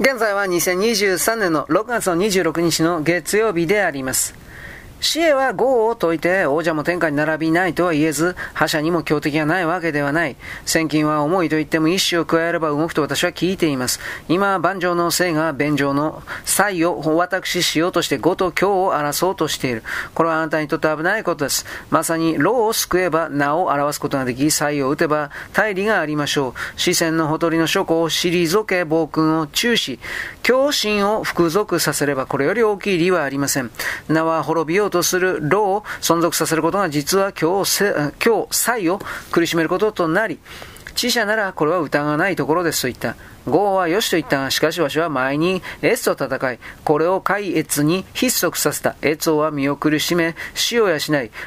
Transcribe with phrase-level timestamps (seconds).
[0.00, 4.41] 現在は2023年の6月の26日の月曜日であります。
[5.02, 10.36] 死へは業を解いて王者も天下に並びないとは言えず、覇者にも強敵がないわけではない。
[10.64, 13.98] 千金は重いと言っても一種を加えれば動くと私は聞いています。
[14.28, 19.82] 今、万丈の生が弁上の才を私しようとして語と教を争おうとしている。
[20.14, 21.66] これはあなたにとって危ないことです。
[21.90, 26.80] まさに、老を救えば名を表すことができ、才を打てば大理がありましょう。
[26.80, 29.98] 視線のほとりの諸子を退け、暴君を中止。
[30.44, 33.70] 狂心を服属させればこれより大きい理はありません。
[34.08, 37.82] 名は滅びようとする老を存続させることが実は今日、
[38.24, 39.00] 今日、才を
[39.32, 40.38] 苦しめることとなり、
[40.94, 43.16] 知者ならこれは疑わないところですと言った。
[43.46, 48.94] ゴーはよしと言ったが、しかしわしは前にエツと戦い、これを海越に筆足させた。
[49.02, 51.00] エツは身を苦しめ、死を養い、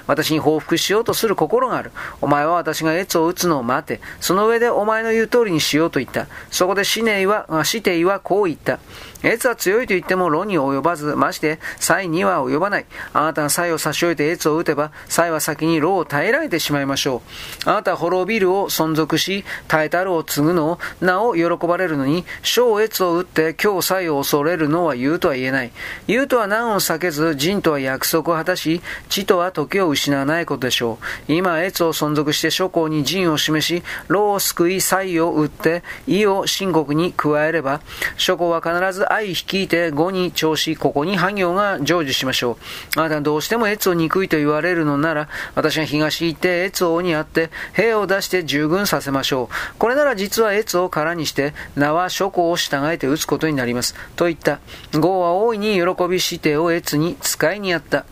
[0.07, 1.91] 私に報復しようとする心がある。
[2.19, 4.01] お前は私がエツを撃つのを待て。
[4.19, 6.27] その上でお前の言う通りにしようと言った。
[6.51, 8.79] そこでシネイは、シテイはこう言った。
[9.25, 12.85] エツは強いと言っても論に及ばず、まして、サイには及ばない。
[13.13, 17.23] あなたがサイを差し置いてエツを撃てば、サイは先にロを耐えられてしまいましょ
[17.65, 17.69] う。
[17.69, 25.71] あなたは滅びるを存続し、耐えたるを継ぐのを、なお喜ばれるのに、小越を打って今日才を恐れるのは言うとは言えない。
[26.07, 31.33] 言うとは難を避けず、人とは約束を果たし、地とは時を失わないことでしょう。
[31.33, 37.81] 今、越を存続して諸侯に陣を示し、老を救い、才を打って、意を秦国に加えれば、
[38.17, 42.57] 諸侯は必ず愛率いて5に調子、ここに破行が成就しましょ
[42.95, 42.99] う。
[42.99, 49.75] あなたどうしても越を憎いと言われるのなら、私が東行って越王にあって、兵を出して従軍させましょう。
[49.77, 53.95] これなら実は越を空にして、名は諸侯を従えて打つことになります。
[54.15, 54.59] といった。
[54.93, 58.05] 豪は大いに喜びしてを越に使いにあった。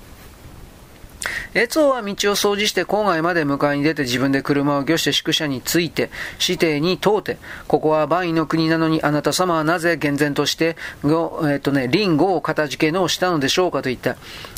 [1.55, 6.09] 越王は道を掃除して郊外まで迎えに出て自分で車を御して宿舎に着いて、
[6.41, 7.37] 指定に通って、
[7.67, 14.15] ここは万位の国なのにあなた様はなぜ厳然として、ご、えっ、とね、リンゴを片付けのをしたのでしょうかと言った。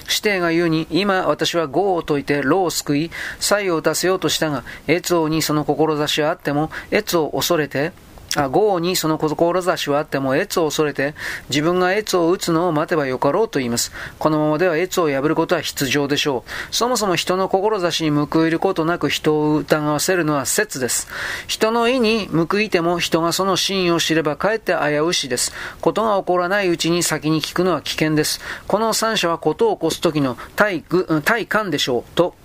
[0.08, 7.92] 指定が言うに、今私は語を解いて老を救い、才を打たせようとしたが、越王にその志はあっても、越王を恐れて、
[8.36, 11.16] 豪にその志はあっても、越を恐れて、
[11.50, 13.92] 自分が越を打つのを待てばよかろうと言います。
[14.20, 16.76] このままでは越を破ることは必要でしょう。
[16.76, 21.08] そもそも人の志に報いることなく人を疑わせるのは説です。
[21.48, 25.54] 人の意に報いても人がその真意を知ればかえって危うしです。
[25.82, 28.42] ことが起こらないうちに先に聞くのは危険です。
[28.68, 30.84] この三者はことを起こす時の対
[31.24, 32.04] 対感でしょう。
[32.16, 32.36] と、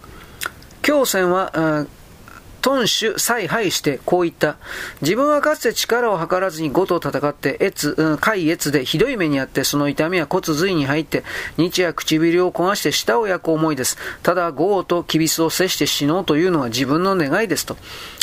[0.82, 1.86] 強戦は、
[2.60, 4.56] 頓主采配してこう言った。
[5.02, 11.24] 自分はかつて力を図らずに呉と戦って、越、うん、海越でひどい目にあって、その痛みは骨髄に入って、
[11.56, 13.96] 日夜唇を焦がして舌を焼く思いです。
[14.22, 17.76] ただ、呉とキビスを接して死のうというのは自分の願いですと。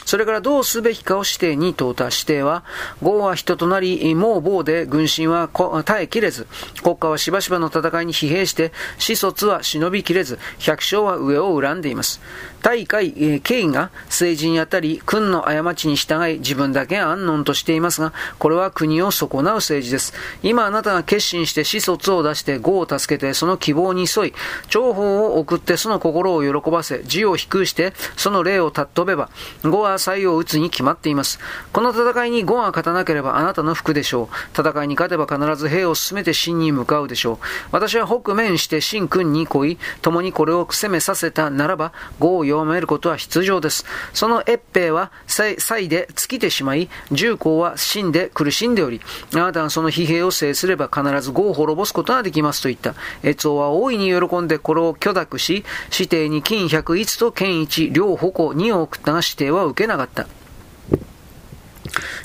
[0.08, 2.64] それからどうすべきかを指定に問うた指定は、
[3.02, 5.50] 豪は人となり、もう棒で軍神は
[5.84, 6.48] 耐えきれず、
[6.82, 12.22] 国家はしばしばの戦いに疲弊して、始卒は忍びきれず、百姓は上を恨んでいます。
[12.62, 13.92] 大会、えー、権威が
[14.36, 20.14] 治にあたり、君の過ちに従い、自分だけ安穏としていますが、これは国を損なう政治です。
[20.42, 24.34] 今あなたが決心して始卒を出して、語を助けて、その希望に沿い、
[24.70, 29.30] 情報を送ってその心を喜ばせ、字を低くして、その霊を尊べば、
[29.64, 31.40] 語は採を打つに決まっています。
[31.72, 34.60] この戦いに語が勝たなければあなたの服でしょう。
[34.60, 37.38] 戦いに勝てば必ず兵を進めて真に向かうでしょう。
[37.72, 43.86] 私は北面して真君に来い、共にこれを攻めさせたならば、語を弱めることは必要です。
[44.18, 49.00] その越平は、祭で尽きてしまい、重工は死んで苦しんでおり、
[49.36, 52.96] あなたがその疲弊を制すれば必ず語を滅ぼすことができますと言った。
[53.24, 55.64] 越王は大いに喜んでこれを許諾し、
[55.94, 60.28] 指定に金百一と剣一、両矛二を送ったが指定は受けなかった。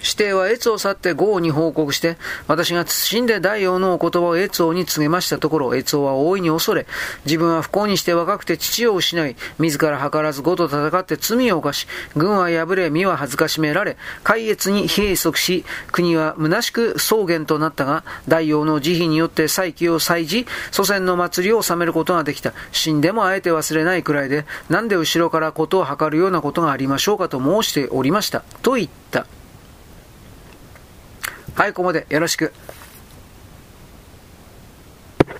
[0.00, 2.16] 指定は越を去って豪に報告して、
[2.46, 6.86] 私が謹んで大王のお言葉を越王に告げましたところ、越王は大いに恐れ、
[7.24, 22.52] 自分は不幸にして若くて父を失い、自ら図らず呉と戦って罪を犯し、軍は敗れ、身は恥ずかしめられ、海越に閉塞し、国は虚しく草原となったが、大王の慈悲によって再起を祭事、祖先の祭りを収めることができた。
[22.72, 28.42] 死んでもあえて忘れないくらいで、なんで後ろからことを図るようなことがありましょうかと申しておりました。
[28.62, 29.26] と言った。
[31.54, 32.52] はい、ここまでよろしく。